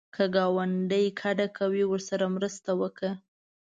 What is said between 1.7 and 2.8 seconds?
ورسره مرسته